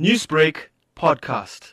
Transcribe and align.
Newsbreak 0.00 0.56
podcast. 0.96 1.70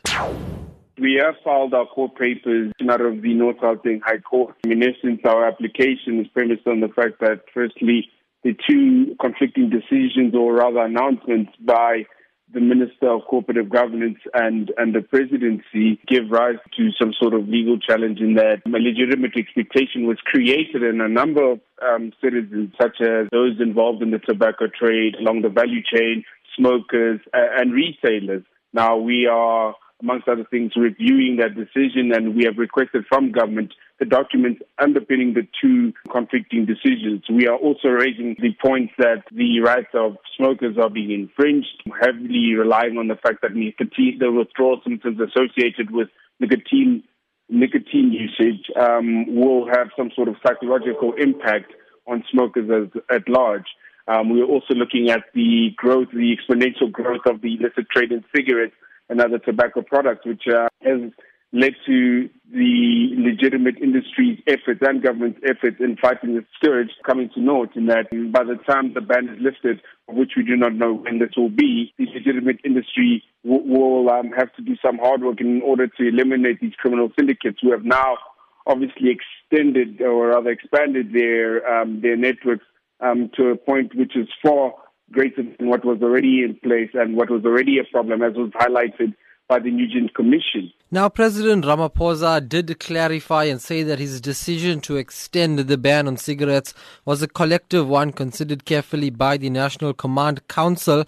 We 1.00 1.20
have 1.26 1.34
filed 1.44 1.74
our 1.74 1.88
court 1.88 2.16
papers 2.16 2.72
out 2.88 3.02
of 3.02 3.24
the 3.24 3.34
North 3.34 3.58
Gauteng 3.58 4.00
High 4.06 4.20
Court. 4.20 4.56
In 4.64 4.84
essence, 4.84 5.22
our 5.26 5.48
application 5.48 6.20
is 6.20 6.28
premised 6.28 6.68
on 6.68 6.82
the 6.82 6.90
fact 6.90 7.20
that, 7.22 7.46
firstly, 7.52 8.10
the 8.44 8.56
two 8.70 9.16
conflicting 9.20 9.72
decisions, 9.72 10.36
or 10.36 10.54
rather 10.54 10.82
announcements 10.82 11.52
by 11.62 12.06
the 12.54 12.60
Minister 12.60 13.10
of 13.10 13.22
Cooperative 13.28 13.70
Governance 13.70 14.20
and, 14.34 14.72
and 14.78 14.94
the 14.94 15.02
presidency 15.02 16.00
give 16.08 16.30
rise 16.30 16.60
to 16.78 16.90
some 17.00 17.14
sort 17.20 17.34
of 17.34 17.48
legal 17.48 17.80
challenge 17.80 18.20
in 18.20 18.36
that 18.36 18.62
a 18.66 18.70
legitimate 18.70 19.32
expectation 19.38 20.06
was 20.06 20.18
created 20.26 20.84
in 20.84 21.02
a 21.02 21.08
number 21.08 21.54
of 21.54 21.60
um, 21.82 22.12
citizens, 22.22 22.72
such 22.80 23.02
as 23.02 23.28
those 23.32 23.60
involved 23.60 24.04
in 24.04 24.12
the 24.12 24.20
tobacco 24.20 24.68
trade 24.68 25.16
along 25.16 25.42
the 25.42 25.50
value 25.50 25.82
chain, 25.82 26.24
smokers, 26.58 27.20
and 27.34 27.74
retailers. 27.74 28.44
Now, 28.74 28.98
we 28.98 29.28
are, 29.28 29.76
amongst 30.02 30.28
other 30.28 30.46
things, 30.50 30.72
reviewing 30.76 31.38
that 31.38 31.56
decision, 31.56 32.12
and 32.14 32.36
we 32.36 32.46
have 32.46 32.58
requested 32.58 33.06
from 33.10 33.32
government 33.32 33.74
the 34.00 34.06
documents 34.06 34.62
underpinning 34.82 35.36
the 35.36 35.48
two 35.62 35.94
conflicting 36.12 36.66
decisions. 36.66 37.24
We 37.30 37.48
are 37.48 37.56
also 37.56 37.90
raising 37.90 38.36
the 38.42 38.56
point 38.60 38.90
that 38.98 39.24
the 39.32 39.60
rights 39.60 39.94
of 39.94 40.18
smokers 40.36 40.76
are 40.82 40.90
being 40.90 41.12
infringed, 41.12 41.84
heavily 42.02 42.56
relying 42.56 42.98
on 42.98 43.10
the 43.10 43.16
fact 43.16 43.44
that 43.44 43.54
nicotine, 43.54 44.18
the 44.20 44.32
withdrawal 44.32 44.82
symptoms 44.84 45.20
associated 45.20 45.92
with 45.92 46.08
nicotine 46.40 47.04
nicotine 47.52 48.12
usage 48.12 48.66
um, 48.80 49.36
will 49.36 49.68
have 49.68 49.90
some 49.96 50.10
sort 50.16 50.30
of 50.30 50.36
psychological 50.42 51.14
impact 51.14 51.74
on 52.08 52.24
smokers 52.32 52.70
as, 52.72 53.02
at 53.16 53.28
large. 53.30 53.66
Um, 54.08 54.30
we 54.30 54.42
are 54.42 54.46
also 54.46 54.74
looking 54.74 55.10
at 55.10 55.26
the 55.34 55.72
growth, 55.76 56.10
the 56.12 56.36
exponential 56.36 56.92
growth 56.92 57.22
of 57.26 57.42
the 57.42 57.56
illicit 57.56 57.90
trade 57.90 58.12
in 58.12 58.24
cigarettes 58.36 58.76
and 59.10 59.22
other 59.22 59.40
tobacco 59.40 59.82
products, 59.82 60.26
which 60.26 60.44
uh, 60.48 60.68
has 60.82 61.12
led 61.54 61.74
to 61.86 62.30
the 62.54 63.10
legitimate 63.18 63.76
industry's 63.82 64.40
efforts 64.48 64.80
and 64.82 65.04
government's 65.04 65.40
efforts 65.44 65.78
in 65.80 65.98
fighting 65.98 66.36
the 66.36 66.46
scourge 66.56 66.90
coming 67.06 67.30
to 67.34 67.42
naught 67.42 67.76
in 67.76 67.88
that 67.88 68.08
by 68.32 68.44
the 68.44 68.56
time 68.70 68.94
the 68.94 69.02
ban 69.02 69.28
is 69.28 69.38
lifted, 69.42 69.82
which 70.08 70.32
we 70.38 70.44
do 70.44 70.56
not 70.56 70.74
know 70.74 70.94
when 70.94 71.20
this 71.20 71.32
will 71.36 71.50
be, 71.50 71.94
the 71.98 72.06
legitimate 72.16 72.60
industry 72.64 73.24
will, 73.44 73.64
will 73.64 74.10
um, 74.10 74.32
have 74.32 74.54
to 74.56 74.62
do 74.62 74.76
some 74.84 74.98
hard 74.98 75.22
work 75.22 75.42
in 75.42 75.62
order 75.62 75.88
to 75.88 76.08
eliminate 76.08 76.62
these 76.62 76.74
criminal 76.78 77.12
syndicates 77.20 77.60
who 77.62 77.72
have 77.72 77.84
now 77.84 78.18
obviously 78.66 79.10
extended 79.12 80.02
or 80.02 80.28
rather 80.28 80.52
expanded 80.52 81.12
their 81.14 81.68
um, 81.68 82.00
their 82.02 82.16
networks 82.16 82.66
um, 83.02 83.30
to 83.36 83.50
a 83.50 83.56
point 83.56 83.96
which 83.96 84.16
is 84.16 84.28
far 84.44 84.74
greater 85.12 85.44
than 85.44 85.68
what 85.68 85.84
was 85.84 86.02
already 86.02 86.44
in 86.44 86.56
place 86.64 86.90
and 86.94 87.16
what 87.16 87.30
was 87.30 87.44
already 87.44 87.78
a 87.80 87.84
problem, 87.92 88.22
as 88.22 88.34
was 88.36 88.52
highlighted 88.52 89.14
by 89.52 89.60
the 89.60 89.70
Nugent 89.70 90.14
Commission. 90.14 90.72
Now, 90.92 91.10
President 91.10 91.66
Ramaphosa 91.66 92.48
did 92.48 92.80
clarify 92.80 93.46
and 93.46 93.62
say 93.62 93.84
that 93.84 94.00
his 94.00 94.22
decision 94.22 94.80
to 94.82 94.96
extend 94.96 95.60
the 95.60 95.78
ban 95.78 96.08
on 96.08 96.16
cigarettes 96.16 96.74
was 97.04 97.22
a 97.22 97.28
collective 97.28 97.86
one 97.86 98.14
considered 98.14 98.64
carefully 98.64 99.10
by 99.10 99.36
the 99.36 99.50
National 99.50 99.94
Command 99.94 100.48
Council. 100.48 101.04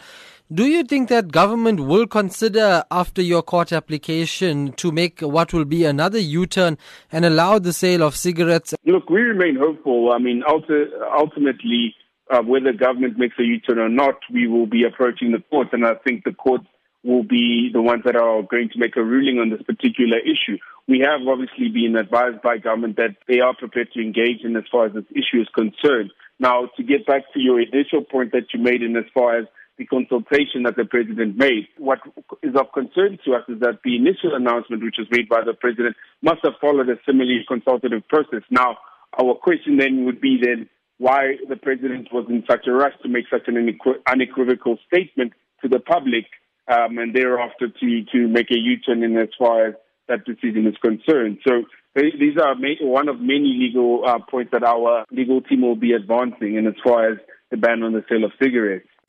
Do 0.54 0.68
you 0.68 0.84
think 0.84 1.10
that 1.10 1.32
government 1.32 1.80
will 1.80 2.06
consider, 2.06 2.84
after 2.92 3.24
your 3.24 3.42
court 3.42 3.72
application, 3.72 4.74
to 4.74 4.92
make 4.92 5.22
what 5.22 5.52
will 5.52 5.66
be 5.66 5.84
another 5.84 6.20
U 6.20 6.46
turn 6.46 6.78
and 7.12 7.26
allow 7.26 7.58
the 7.58 7.74
sale 7.74 8.04
of 8.04 8.16
cigarettes? 8.16 8.76
Look, 8.86 9.10
we 9.10 9.22
remain 9.22 9.56
hopeful. 9.56 10.12
I 10.12 10.20
mean, 10.20 10.44
ultimately, 10.48 11.96
uh, 12.30 12.44
whether 12.44 12.72
government 12.72 13.18
makes 13.18 13.34
a 13.40 13.44
U 13.44 13.60
turn 13.62 13.80
or 13.80 13.90
not, 13.90 14.20
we 14.32 14.46
will 14.48 14.68
be 14.68 14.84
approaching 14.84 15.32
the 15.32 15.40
court, 15.50 15.70
and 15.72 15.88
I 15.88 15.96
think 15.96 16.24
the 16.24 16.34
court 16.34 16.62
will 17.04 17.24
be 17.24 17.72
the 17.74 17.82
ones 17.82 18.04
that 18.06 18.16
are 18.16 18.44
going 18.44 18.70
to 18.74 18.80
make 18.80 18.96
a 18.96 19.04
ruling 19.04 19.40
on 19.40 19.50
this 19.50 19.64
particular 19.64 20.20
issue. 20.20 20.60
We 20.88 21.00
have 21.00 21.28
obviously 21.28 21.70
been 21.70 21.96
advised 21.96 22.44
by 22.44 22.60
government 22.60 22.98
that 22.98 23.16
they 23.28 23.40
are 23.40 23.56
prepared 23.56 23.92
to 23.94 24.02
engage 24.02 24.42
in 24.44 24.56
as 24.56 24.66
far 24.72 24.86
as 24.86 24.94
this 24.94 25.10
issue 25.12 25.42
is 25.42 25.48
concerned. 25.56 26.12
Now, 26.40 26.70
to 26.78 26.84
get 26.84 27.08
back 27.08 27.24
to 27.34 27.40
your 27.40 27.60
initial 27.60 28.04
point 28.04 28.34
that 28.34 28.54
you 28.54 28.60
made 28.60 28.84
in 28.84 28.96
as 28.96 29.06
far 29.16 29.40
as 29.40 29.46
the 29.78 29.86
consultation 29.86 30.64
that 30.64 30.76
the 30.76 30.86
president 30.86 31.38
made. 31.38 31.68
What 31.78 32.00
is 32.44 32.56
of 32.56 32.72
concern 32.74 33.18
to 33.26 33.34
us 33.34 33.44
is 33.48 33.60
that 33.62 33.80
the 33.84 33.96
initial 33.96 34.36
announcement, 34.36 34.84
which 34.84 34.98
was 35.00 35.08
made 35.10 35.28
by 35.28 35.42
the 35.46 35.54
president, 35.54 35.96
must 36.22 36.42
have 36.44 36.54
followed 36.62 36.90
a 36.90 36.98
similarly 37.06 37.44
consultative 37.48 38.08
process. 38.08 38.44
Now, 38.52 38.78
our 39.20 39.36
question 39.36 39.78
then 39.78 40.06
would 40.06 40.22
be 40.22 40.40
then 40.42 40.70
why 40.98 41.38
the 41.50 41.56
president 41.56 42.10
was 42.14 42.26
in 42.30 42.44
such 42.50 42.68
a 42.68 42.72
rush 42.72 42.94
to 43.02 43.10
make 43.10 43.26
such 43.30 43.48
an 43.48 43.78
unequivocal 44.08 44.78
statement 44.88 45.34
to 45.62 45.68
the 45.68 45.80
public 45.80 46.26
um, 46.68 46.98
and 46.98 47.16
thereafter 47.16 47.68
to, 47.68 48.06
to 48.12 48.28
make 48.28 48.52
a 48.52 48.58
U-turn 48.58 49.04
in 49.04 49.18
as 49.18 49.30
far 49.38 49.68
as 49.68 49.74
that 50.08 50.26
decision 50.26 50.68
is 50.68 50.76
concerned. 50.82 51.40
So 51.48 51.64
these 51.96 52.38
are 52.42 52.56
one 52.82 53.10
of 53.10 53.20
many 53.20 53.56
legal 53.60 54.04
uh, 54.06 54.20
points 54.30 54.52
that 54.52 54.64
our 54.64 55.06
legal 55.12 55.42
team 55.42 55.62
will 55.62 55.76
be 55.76 55.94
advancing 55.94 56.56
in 56.56 56.68
as 56.68 56.74
far 56.84 57.12
as 57.12 57.18
the 57.52 57.58
ban 57.58 57.84
on 57.84 57.94
the 57.94 58.04
sale 58.10 58.24
of 58.24 58.32
cigarettes. 58.42 58.88